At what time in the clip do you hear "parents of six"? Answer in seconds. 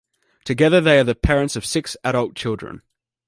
1.13-1.95